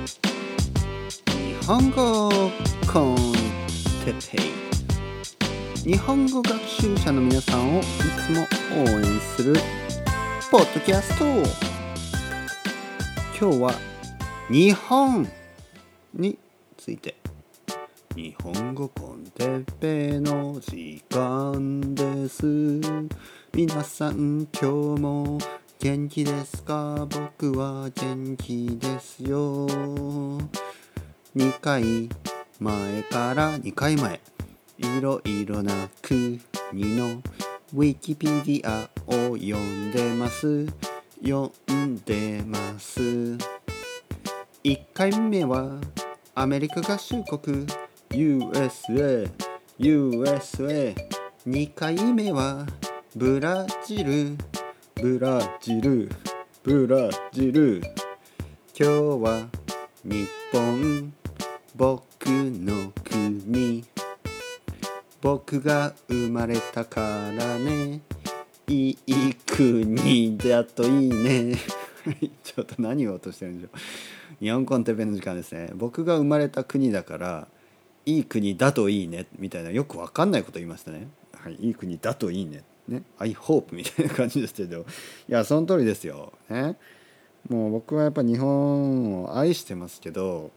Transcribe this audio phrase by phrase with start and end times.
[0.00, 0.06] 日
[1.66, 2.30] 本語
[2.90, 3.16] コン
[4.06, 5.92] テペイ。
[5.92, 8.46] 日本語学習者の皆さんをいつも
[8.82, 9.54] 応援する
[10.50, 11.26] ポッドキャスト。
[13.38, 13.74] 今日は
[14.50, 15.28] 日本
[16.14, 16.38] に
[16.78, 17.16] ついて。
[18.16, 22.80] 日本語コンテペイの時間です。
[23.52, 25.38] 皆さん今日も
[25.78, 27.06] 元気ですか？
[27.08, 29.59] 僕は元気ですよ。
[31.36, 32.08] 2回
[32.58, 34.20] 前から2回前。
[34.78, 36.40] いろいろな国
[36.72, 37.22] の
[37.72, 40.66] ウィキペディアを読んでます。
[41.22, 43.00] 読んでます。
[43.00, 43.38] 1
[44.92, 45.80] 回目は
[46.34, 47.64] アメリカ合衆国。
[48.10, 49.30] USA
[49.78, 50.96] USA
[51.46, 52.66] 2回目は
[53.14, 54.36] ブラジル。
[55.00, 56.10] ブラジル。
[56.64, 57.80] ブラジル。
[58.76, 59.48] 今日は
[60.02, 61.19] 日本。
[65.60, 67.00] 僕が生まれたか
[67.36, 68.00] らね。
[68.66, 71.54] いい国だといいね。
[72.42, 74.42] ちょっと何を落としてるんでしょう。
[74.42, 75.70] 日本コンテペの時間ですね。
[75.74, 77.48] 僕が生まれた国だから
[78.06, 79.26] いい国だといいね。
[79.38, 81.08] みたいなよくわかんないこと言いましたね。
[81.34, 82.64] はいいい国だといいね。
[82.88, 83.02] ね。
[83.18, 84.78] I hope みたいな感じですけど。
[84.78, 84.84] い
[85.28, 86.32] やその通りですよ。
[86.48, 86.78] ね。
[87.50, 90.52] もう僕はやっぱ日本を愛してますけど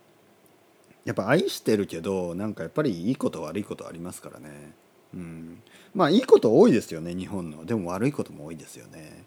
[1.03, 4.82] やっぱ愛してるけどなんかやっぱりいいこと悪いことありますからね。
[5.13, 5.61] うん。
[5.93, 7.65] まあいいこと多いですよね日本の。
[7.65, 9.23] でも悪いことも多いですよね。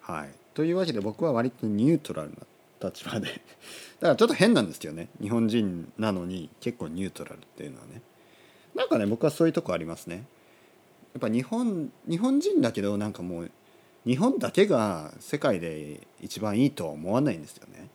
[0.00, 0.30] はい。
[0.54, 2.36] というわけで僕は割とニュートラルな
[2.88, 3.28] 立場で。
[3.28, 5.08] だからちょっと変なんですよね。
[5.20, 8.02] 日本人なのに結構ニュートラルっていうのはね。
[8.74, 10.24] なんかね僕はそういうとこありますね。
[11.14, 13.50] やっぱ日本日本人だけどなんかもう
[14.04, 17.88] 日本だけが世界で一番いいとは思わないんですよね。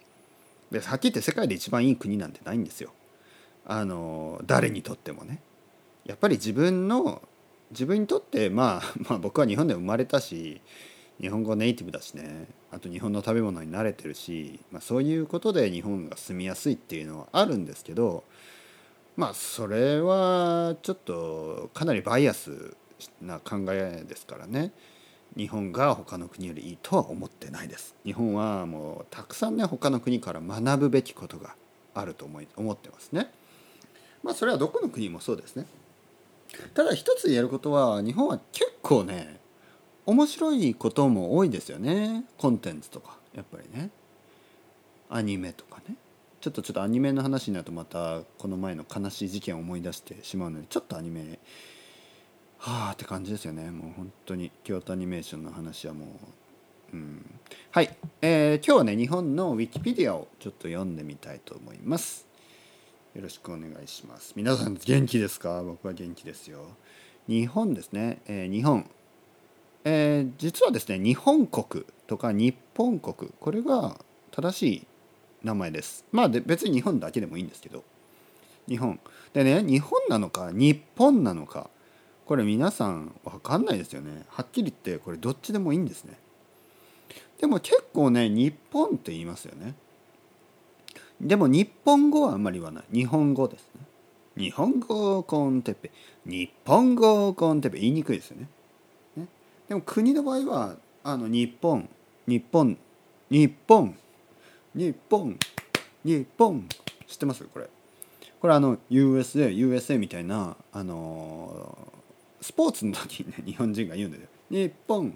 [0.72, 2.92] ではっきり言って世界で一番いい国なんてないんですよ。
[3.66, 5.39] あの誰にとってもね。
[6.06, 7.22] やっぱり自分の
[7.72, 10.61] 自分にとってまあ まあ僕は日本で生まれたし
[11.20, 12.48] 日本語ネイティブだしね。
[12.72, 18.23] あと日本の食べ物に慣れてるし、まあ、そういうことで日本が住みやすいっていうのはあるんですけど
[19.16, 22.76] まあそれはちょっとかなりバイアス
[23.22, 24.72] な考えですからね。
[25.36, 27.95] 日本が他の国よりいいとは思ってないです。
[28.06, 31.56] 日本はもうたくさんね他の国から学ぶべきことが
[31.94, 33.32] あると思い思ってますね。
[34.23, 35.66] まあそれはどこの国もそうですね。
[36.73, 39.39] ただ一つ言えることは日本は結構ね
[40.05, 42.25] 面白いことも多いですよね。
[42.37, 43.89] コンテンツとかやっぱりね。
[45.09, 45.95] アニメとかね。
[46.41, 51.39] ちょっとちょっとアニメの話になるとまたこの前の悲しい事件を思い出してしまうのでちょっとアニメ
[52.58, 53.71] はあって感じですよね。
[53.71, 56.20] もう本当に京都アニメーションの話はも
[56.91, 57.39] う、うん、
[57.71, 62.33] はい、えー、今日はね日本のウィキペディアをちょっと読んでみたいと思います。
[63.16, 64.34] よろしくお願いします。
[64.36, 65.62] 皆さん元気ですか？
[65.62, 66.66] 僕は元気ですよ。
[67.28, 68.90] 日本ですね、えー、日本。
[69.84, 74.00] えー、実はですね日本国とか日本国これが
[74.32, 74.88] 正しい
[75.44, 76.06] 名前です。
[76.12, 77.84] まあで別に日本だけでもいいんですけど。
[78.68, 79.00] 日本。
[79.34, 81.70] でね日本なのか日本なのか
[82.26, 84.24] これ皆さん分かんないですよね。
[84.30, 86.18] はっきり言ってこれどっちでもいいんですね。
[87.40, 89.76] でも結構ね日本って言いますよね。
[91.23, 92.84] でも日本語はあんまり言わない。
[92.94, 93.86] 日本語ですね。
[94.36, 95.92] 日本語コンテッペ
[96.26, 98.48] 日本語コンテッペ言いにくいですよね。
[99.16, 99.28] ね。
[99.70, 101.88] でも国の場合はあの日本。
[102.28, 102.78] 日本。
[103.30, 103.95] 日本。
[104.76, 105.39] 日本。
[106.04, 106.67] 日本。
[107.08, 107.45] 知ってます？
[107.45, 107.70] これ。
[108.42, 111.78] これあの USA USA みたいなあの
[112.42, 114.23] スポーツの時にね 日本人が言うんだよ。
[114.50, 115.14] 日本。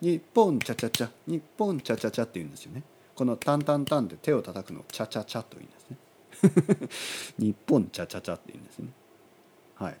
[0.00, 1.08] 日本チャチャチャ。
[1.26, 2.82] 日本チャチャチャって言うんですよね。
[3.18, 6.88] このタンタンタンって手を叩くのをチャチャチャと言うんですね。
[7.36, 8.90] 日本チャチャチャって言うんですね。
[9.74, 9.96] はい。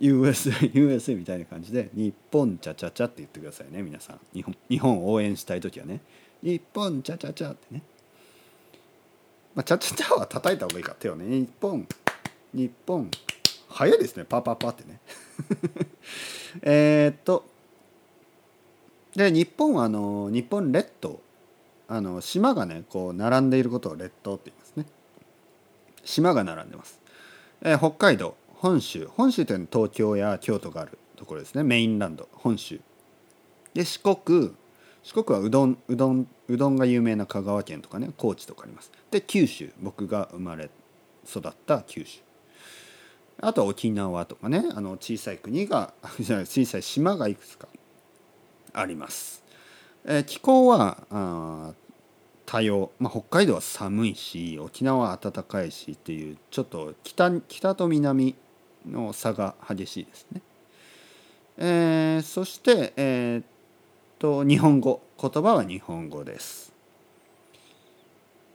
[0.00, 4.20] USA, USA みたいな感じで日本チャチャチャって言ってくださいね皆さん。
[4.34, 6.02] 日本日本を応援したい時はね。
[6.42, 7.80] 日本チャチャチャってね。
[9.54, 11.24] まあチャチャチャは叩いた方がいいか手をね。
[11.24, 11.88] 日本
[12.52, 13.10] 日本
[13.70, 14.26] 早いですね。
[14.26, 15.00] パパパってね。
[16.60, 17.46] えっと。
[19.16, 21.23] で日本はあの日本列島。
[21.88, 24.86] あの島がねこう並んでいることを列島って言いますね。
[26.04, 27.00] 島が並んでます、
[27.62, 29.06] えー、北海道本州。
[29.06, 31.62] 本州というのは東京や京都があるところですね。
[31.62, 32.80] メインランド本州。
[33.74, 34.52] で四国。
[35.02, 38.90] 四国はうどんうどんうどんが有名な香川県とかね高知とかあります。
[39.10, 39.70] で九州。
[39.82, 40.70] 僕が生まれ
[41.28, 42.20] 育った九州。
[43.40, 47.68] あとは沖縄とかねあの小さい国が 小さい島がいくつか
[48.72, 49.43] あります、
[50.06, 51.74] えー、気候は
[52.46, 58.34] 多様、まあ、北海道は寒いし沖縄は暖かいしっていうちょっと北北と南
[58.86, 60.42] の差が激しいですね。
[61.56, 63.44] えー、そして、えー、っ
[64.18, 66.72] と日本語言葉は日本語です。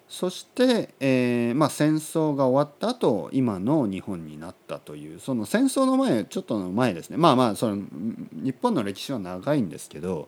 [0.07, 7.83] そして、えーまあ、戦争が終わった後今の日本になったというその戦争の前ちょっとの前ですねまあまあその
[8.33, 10.27] 日本の歴史は長いんですけど、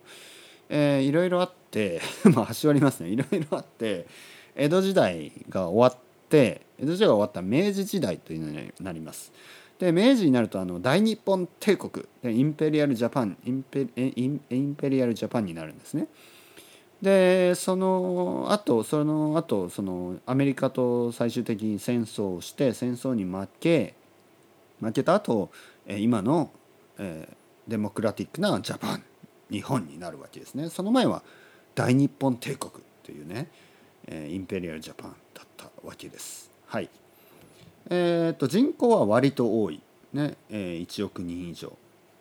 [0.73, 2.01] えー、いろいろあって
[2.33, 4.07] まあ端折りますねいろいろあって
[4.55, 9.31] 江戸時代が終わって江戸時代が終わった明治時代というのになります。
[9.79, 16.07] で明治になるとあの大日本帝国で Imperial Japan インペイン Imperial Japan になるんですね。
[17.01, 23.95] でその後その後そのアメリカと最終的に戦争をして戦争に負け
[24.79, 25.49] 負けた後
[25.87, 26.51] 今の、
[26.99, 29.03] えー、デモクラティックなジャパン
[29.51, 30.69] 日本になるわけですね。
[30.69, 31.23] その前は
[31.75, 32.71] 大日本帝国
[33.03, 33.49] というね、
[34.07, 36.49] え、インペリアルジャパンだったわけです。
[36.67, 36.89] はい。
[37.89, 39.81] えーと、人口は割と多い、
[40.13, 40.35] ね。
[40.49, 41.75] えー、1億人以上、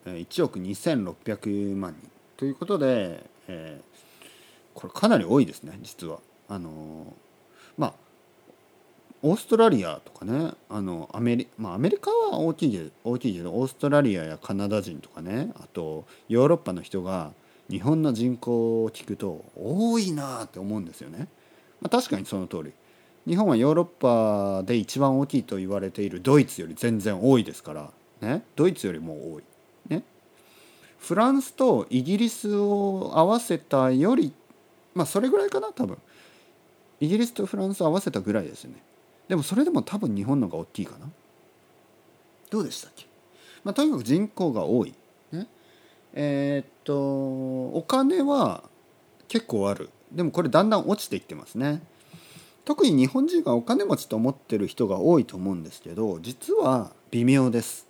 [0.07, 3.91] えー、1億2600万人ということで、えー
[4.75, 6.19] これかなり多いですね実は。
[6.49, 7.15] あの
[7.77, 7.95] まあ
[9.23, 17.33] オーストラリアとかねあのアメリ,、まあ、アメリカは大きい大きいけどオーストラリアやカナダ人とかねあとヨーロッパの人が
[17.69, 21.29] 日本の人口を聞くと多いなって思うんですよね。
[21.81, 22.73] まあ、確かにその通り。
[23.27, 27.91] 日本はヨーロッパで一番大きいと言われているドイツより全然多いですから、
[28.23, 29.43] ね、ドイツよりも多い。
[29.89, 30.03] ね、
[30.99, 34.33] フランスとイギリスを合わせたより
[34.95, 35.99] まあそれぐらいかな多分。
[36.99, 38.79] イギリスとフランス合わせたぐらいですよね。
[39.31, 41.09] でもそれでも多分日本の方が大きいかな。
[42.51, 43.07] どうでしたっけ、
[43.63, 44.93] まあ、とにかく人口が多い、
[45.31, 45.47] ね、
[46.15, 48.65] えー、っとお金は
[49.29, 49.91] 結構ある。
[50.11, 51.81] でもこれだんだん落ちていってますね。
[52.65, 57.87] 特に日本人がお金持ちと思ってる人が多いと思うんですけど実は微妙です。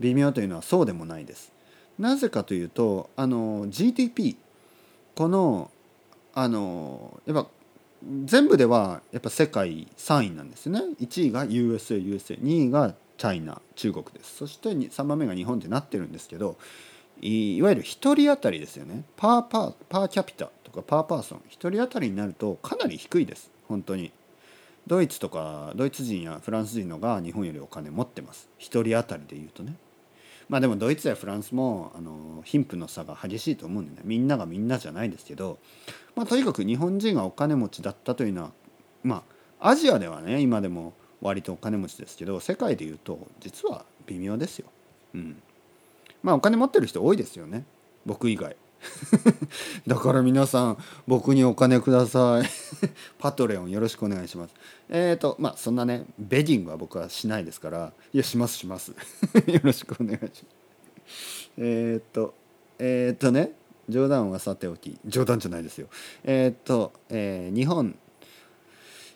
[0.00, 1.52] 微妙というのはそうでもないです。
[2.00, 4.36] なぜかというとあの GDP
[5.14, 5.70] この
[6.34, 7.48] あのやっぱ
[8.24, 10.80] 全部ではやっぱ世界3位なんですね。
[11.00, 14.36] 1位が USA、USA、2位がチャイナ中国です。
[14.36, 16.56] そして3番目が日本ってなってるんですけど
[17.20, 19.04] いわゆる1人当たりですよね。
[19.16, 21.38] パーパーパーキャピタとかパーパーソン。
[21.50, 23.50] 1人当たりになるとかなり低いです。
[23.66, 24.12] 本当に。
[24.86, 28.48] ドイツとかドイツ人やフランス人のが日本よりお金持ってます。
[28.60, 29.74] 1人当たりでいうとね。
[30.48, 35.58] まあでもドイツやフランスもあの貧富の差が激しいと思うんでねみんながみんなじゃないですけど、
[36.16, 38.50] まあ、とにかく日本人がお金持ちだったというのは
[39.02, 39.22] ま
[39.60, 44.68] あアジアではね今でも割とお金持ちですけど世界でいうと実は微妙ですよ。
[45.14, 45.42] うん、
[46.22, 47.64] まあお金持ってる人多いですよね
[48.06, 48.56] 僕以外。
[49.86, 52.48] だから皆さん僕にお金ください。
[53.18, 54.54] パトレオンよろしくお願いします。
[54.88, 57.92] えっ、ー、とまあそんなねベディングは僕はしないですから。
[58.12, 58.92] いやしますします。
[59.46, 60.44] よろしくお願いします。
[61.58, 62.34] えっ、ー、と
[62.78, 63.52] えっ、ー、とね
[63.88, 64.98] 冗談はさておき。
[65.06, 65.88] 冗談じゃないですよ。
[66.24, 67.96] えっ、と、え日本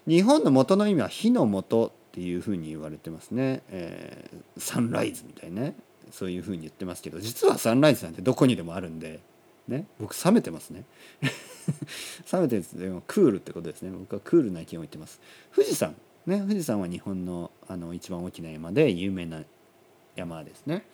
[0.06, 4.29] 日本の元の意味は火の元っていうふうに言われてますね、え
[4.59, 5.76] サンライズみたいね。
[6.11, 9.20] そういうふうに言ってますけど実はサンライズなんてどこにでもあるんで。
[9.69, 10.85] ね僕冷めてますね。
[12.32, 13.91] 冷めてるでもクールってことですね。
[13.91, 15.20] 僕はクールな意見を言ってます。
[15.55, 15.94] 富士山
[16.26, 19.42] ね富士山は日本のあの一番大きな山で有名な
[20.16, 20.85] 山ですね。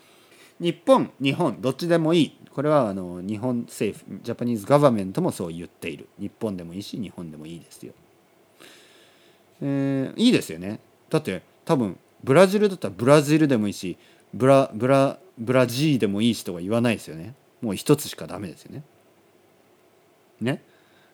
[0.61, 2.39] 日本日本どっちでもいい。
[2.53, 6.09] これはあの日本政府ジャパニーズガバメントもそう言っている。
[6.19, 7.93] 日本でもいいし日本でもいいですよ。
[9.61, 10.81] えー、いいですよね。
[11.11, 13.97] だって多分ブラジルだったらブラジルでもいいし
[14.35, 17.35] ブラブラブラジーでもいいしとは言わないですよね。
[17.61, 18.83] もう一つしかダメですよね。
[20.41, 20.63] ね？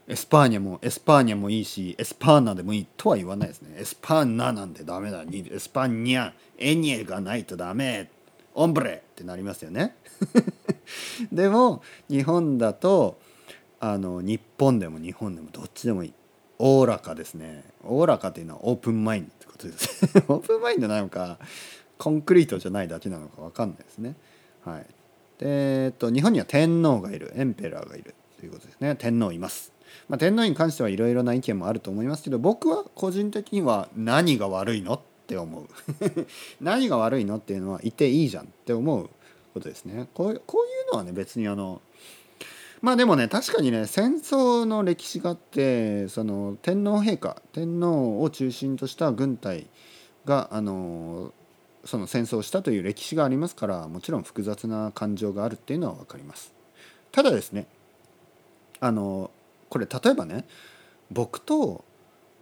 [0.06, 3.74] España も España もいいし Espana でもいいとは言わないですね。
[3.78, 5.22] Espana なんてダメだ。
[5.22, 8.10] España eñe がないとダメ。
[8.54, 9.96] hombre ってなりますよね。
[11.32, 13.18] でも日本だと
[13.80, 16.12] あの日本でも日本でもどっちでもいい。
[16.58, 17.64] おおらかですね。
[17.82, 20.04] おおらかというのは open mind ってことです。
[20.28, 21.38] open mind なのか
[21.96, 24.14] コンクリートじゃないだけなのか分かんないですね。
[24.64, 24.86] はい。
[25.38, 28.94] で、えっと、日本には天皇がいるエンペラーがいるということですね。
[28.96, 29.72] 天皇います、
[30.08, 35.66] まあ、天皇に関してはいろいろな意見もあると思いますけど僕は個人的には何が悪いのって思う。
[36.60, 39.08] 何が悪いのっていうのはいていいじゃんって思う
[39.54, 40.08] ことですね。
[40.14, 41.80] こうこういうのはね別にあの
[42.82, 49.66] まあでもね確かにね戦争の歴史があってその天皇陛下天皇を中心とした軍隊
[50.26, 51.32] があの
[51.84, 56.52] その戦争をしたという歴史がありますからもちろん複雑な感情があるっていうのは分かります。
[57.12, 57.66] ただですね
[58.80, 59.30] あの
[59.68, 60.44] これ例えばね
[61.10, 61.84] 僕と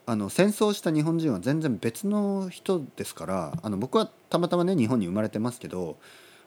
[0.06, 5.96] あの戦争した日本人は全然別の人ですからあの僕はたまたまね日本に生まれてますけど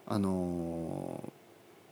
[0.07, 1.31] あの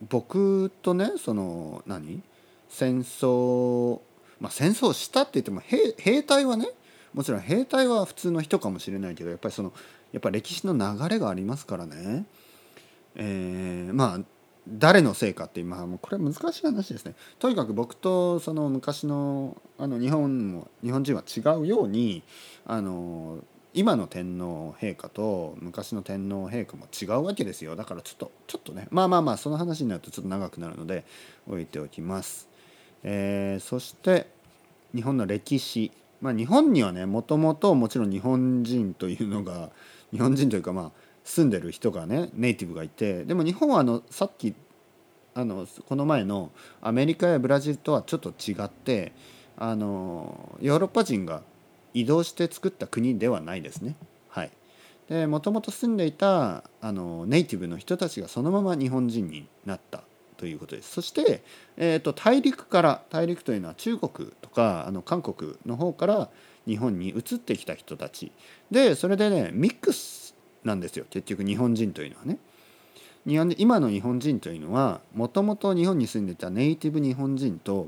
[0.09, 2.21] 僕とねその何
[2.69, 3.99] 戦争
[4.39, 6.67] まあ戦争したって言っても兵兵隊はね
[7.13, 9.71] もちろん兵隊は普通の人かもしれないけどやっぱりその
[10.13, 12.25] やっぱ歴史の流れがありますからね、
[13.15, 14.19] えー、まあ
[14.67, 17.15] 誰のせいかって今もうこれ難しい話ですね。
[17.39, 22.23] とにかく僕とその昔のあの日本も日本人は違うように
[22.65, 23.39] あの
[23.73, 27.75] 今の天皇陛下と昔の天皇陛下も違うわけですよ。
[27.75, 31.03] だからちょっとちょっとねまあまあまあその話になるとちょっと長くなるので
[31.47, 32.47] 置いておきます。
[33.03, 34.27] えー、そして
[34.95, 35.91] 日本の歴史。
[36.21, 39.71] まあ日本にはねもともともちろん日本人というのが
[40.13, 40.91] 日本人というかまあ
[41.25, 44.53] 住んでる人がねネイティブがいてでも日本はあのさっき
[45.35, 46.51] あのこの前の
[46.81, 49.13] アメリカやブラジルとはちょっと違って
[49.57, 51.41] あのヨーロッパ人が
[51.93, 53.95] 移動して作った国ではないですね。
[54.29, 54.51] はい、
[55.09, 60.03] でもともと住んでいたあのネイティブの人たちがそのまま日本人になった
[60.37, 60.91] ということです。
[60.91, 61.43] そして、
[61.77, 66.29] えーと、大陸から大陸というのは中国とかあの韓国の方から
[66.67, 68.31] 日本に移ってきた人たち。
[68.71, 71.05] でそれでねミックスなんですよ。
[71.09, 72.37] 結局日本人というのはね。
[73.25, 77.87] 日本今の日本人というのはもともと日本に住んでたネイティブ日本人と、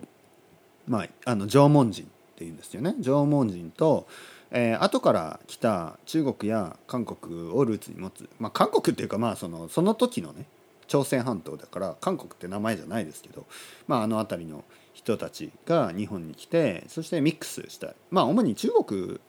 [0.87, 2.95] まあ、あの縄文人っていうんですよね。
[3.01, 4.07] 縄文人と、
[4.51, 10.45] えー、後から来た中国や韓国をルーツに持つ、まあ、韓国っていうかまあそのその時のね
[10.87, 13.45] 朝鮮半島だから韓国って名前じゃないですけど、
[13.87, 14.63] まあ、あの辺りの
[14.95, 19.19] 人たちが日本に来てそしてミックスしたまあ主に中国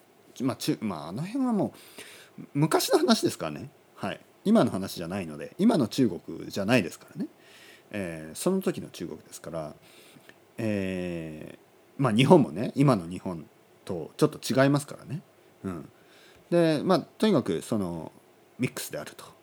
[0.40, 1.74] まあ中まああの辺はも
[2.38, 3.70] う昔の話ですからね。
[3.96, 4.20] はい。
[4.44, 7.28] 今の話じゃないので今の中国じゃないですからね、
[7.90, 9.74] えー、その時の中国ですから、
[10.56, 13.44] えー、まあ日本もね今の日本
[13.84, 15.20] とちょっと違いますからね。
[15.64, 15.88] うん、
[16.50, 18.12] でまあとにかくその
[18.60, 19.35] ミックスであると。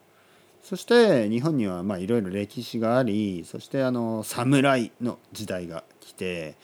[0.64, 6.56] そして日本にはまあいろいろ歴史がありそしてあの侍の時代が来て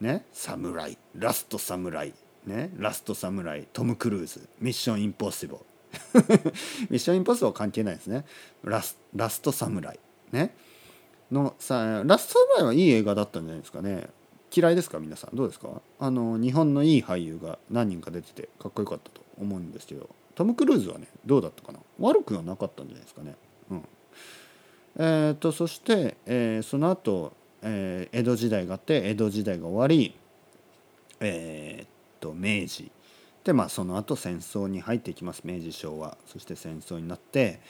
[0.00, 2.14] ね侍ラスト侍
[2.46, 5.58] ねラスト侍トム・クルーズミッション・インポッシブル。
[6.88, 8.24] ミッションインポッシブルは関係ないですね。
[8.62, 9.98] ラスラストサムライ
[10.32, 10.54] ね。
[11.32, 14.08] のさラストサムライはいい映画だったんじゃないですかね。
[14.54, 14.98] 嫌いですか？
[15.00, 15.36] 皆さん。
[15.36, 15.82] どうですか？
[15.98, 21.80] あの日本のいい俳優が何人か出ててかっこよかったと思うんですけどトム・クルーズはねどうだったかな？
[21.98, 23.34] 悪くはなかったんじゃないですかね。
[23.70, 23.84] うん。
[24.98, 27.32] えーと、そして、えー、その後、
[27.62, 30.14] えー、江戸時代があって江戸時代が終わり
[31.20, 31.88] えー、っ
[32.20, 32.90] と明治。
[33.44, 35.42] でまあその後戦争に入っていきます。
[35.44, 36.16] 明治昭和。
[36.26, 37.60] そして戦争になって、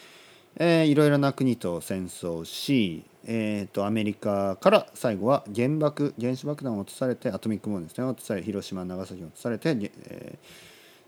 [0.56, 8.04] えー、いろいろな国と戦争し、えーと、アメリカから最後は原爆原子爆弾を落とされてアトミックボムですね。
[8.04, 10.46] 落とされ広島長崎を落とされて、えー、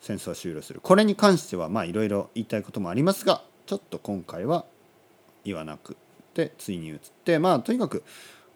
[0.00, 0.80] 戦争を終了する。
[0.80, 4.64] これに関してはまあいろいろ言いたいこともありますがちょっと今回は
[5.44, 5.96] 言わなく
[6.34, 8.02] てついに移ってまあとにかく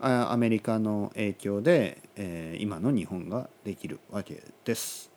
[0.00, 5.10] アメリカの影響で、えー、今の日本ができるわけです。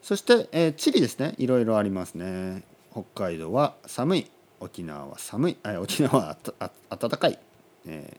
[0.00, 1.34] そして、えー、地理ですね。
[1.38, 2.64] いろいろありますね。
[2.90, 4.30] 北海道は寒い。
[4.58, 5.56] 沖縄は寒い。
[5.62, 6.36] あ沖縄は
[6.90, 7.38] 暖かい、
[7.86, 8.16] え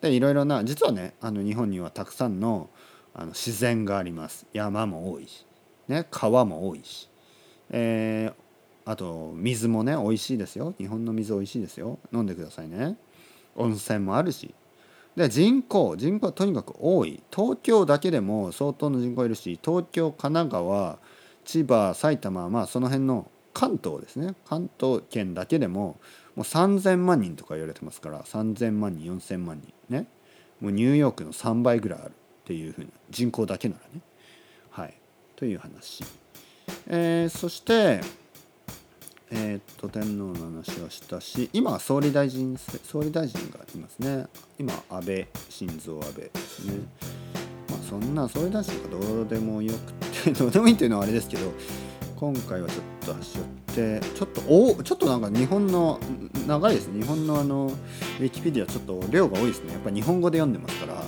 [0.00, 2.70] ー、でいろいろな実はねあの日本にはたくさんの
[3.14, 4.46] あの自然があります。
[4.52, 5.46] 山も多いし、
[5.88, 7.08] ね、川も多いし、
[7.70, 8.34] えー、
[8.86, 10.72] あと水もね美味しいですよ。
[10.78, 11.98] 日本の水美味しいですよ。
[12.12, 12.96] 飲んでくださいね。
[13.56, 14.54] 温泉もあるし。
[15.16, 17.20] で人口人口はとにかく多い。
[17.34, 20.98] 東京だけでも相当の人口いるし東京神奈川
[21.44, 24.36] 千葉埼玉まあその辺の関東ですね。
[24.46, 25.98] 関東圏だけでも
[26.36, 30.06] もう3,000万人とか言われてますから3,000万人4,000万人ね。
[30.60, 32.12] もうニューヨークの3倍ぐらいあるっ
[32.44, 34.00] ていうふうな人口だけならね。
[34.70, 34.94] はい。
[35.34, 36.04] という話、
[36.86, 38.00] えー、そして
[39.30, 44.26] えー、っと天皇の話をしたし今は総理大臣総理大臣がいますね。
[44.58, 46.74] 今安倍晋三安倍ですね。
[47.68, 51.52] まあそんな総理大臣がどうでもよくて どうでもいいっていうのはあれですけど
[52.14, 55.98] 今回はちょっと端折ってちょっとおちょっとなんか日本の
[56.46, 57.00] 長いですね。
[57.00, 57.72] 日本のあの
[58.20, 59.72] ウィキペディアちょっと量が多いですね。
[59.72, 61.02] やっぱ日本語で読んでますから。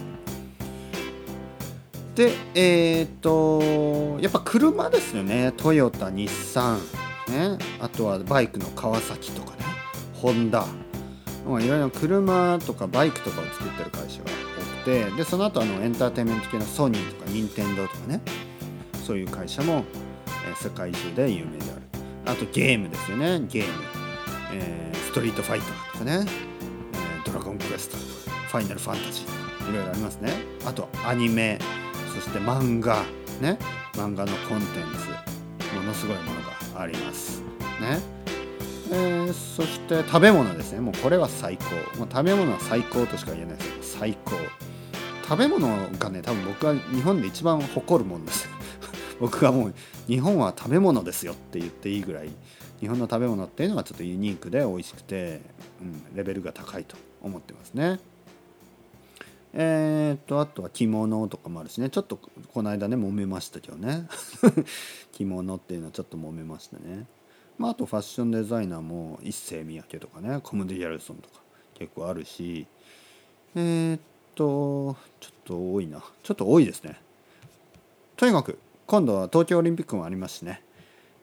[2.17, 5.53] でえっ、とやっぱ車ですよね。
[5.57, 6.81] トヨタ日産。
[7.29, 7.59] ね。
[7.81, 9.65] あとはバイクの川崎とかね。
[10.15, 10.67] ホンダ。
[11.47, 15.05] いわゆる車とかバイクとかを作ってる会社が多くて。
[15.11, 18.21] でその後あのエンターテインメント系のソニーとか任天堂とかね。
[19.07, 19.85] そういう会社も、
[20.47, 21.83] え、世界中で有名である。
[22.27, 23.41] あとゲームですよね。
[23.49, 23.73] ゲーム、
[24.53, 26.27] えー、ストリートファイターとかね、
[27.25, 27.97] えー、ドラゴンクエスト。
[27.97, 29.33] ファイナルファンタジーと
[29.65, 30.33] かいろいろありますね。
[30.67, 31.59] あとアニメ。
[32.15, 33.03] そして漫画
[33.41, 33.59] ね。
[33.95, 34.69] 漫画のコンテン
[34.99, 35.75] ツ。
[35.75, 37.41] ものすごいものがあります。
[37.81, 38.01] ね。
[38.91, 40.81] えー、そして食べ物ですね。
[40.81, 41.99] もうこれは最高。
[41.99, 43.71] もう食べ物は最高としか言えないです。
[43.71, 44.33] けど最高。
[45.29, 45.69] 食べ物
[45.99, 48.49] がね多分僕は日本で一番誇るもんです。
[49.21, 49.75] 僕がもう
[50.07, 52.31] 日本は食べ物ですよって言っていいぐらい
[52.81, 55.41] 日本の食べ物っていうのはちょっとユニークで美味しくて、
[55.83, 57.99] うん、レベルが高いと思ってますね。
[59.55, 61.91] えーと、あとは着物とかもあるしね。
[61.91, 64.07] ちょっとこの間ね揉めましたけどね。
[65.13, 67.07] 着物っていうのはちょっと揉めましたね。
[67.57, 70.41] まあ、あとファッションデザイナーも一世三宅とかね。
[70.43, 71.41] コムディアルソンとか
[71.75, 72.67] 結構あるし。
[73.55, 74.01] えー、っ
[74.35, 76.05] とちょっと多いな。
[76.23, 77.01] ちょっと多いですね。
[78.17, 80.63] とにかく今度は東京オリンピックもありますしね、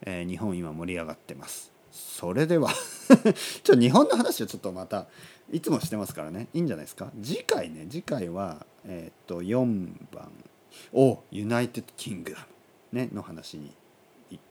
[0.01, 1.71] えー、日本今盛り上がってます。
[1.91, 2.69] それでは。
[3.63, 5.07] ちょ日本の話はちょっとまた
[5.51, 6.47] いつもしてますからね。
[6.53, 7.11] いいんじゃないですか？
[7.21, 10.31] 次回ね次回はえっ、と4番。
[10.91, 13.71] お United Kingdom ねの話に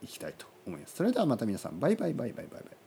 [0.01, 0.95] いきたいと思います。
[0.95, 1.79] それではまた皆さん。
[1.79, 2.84] バイバイバイバイバイバイ。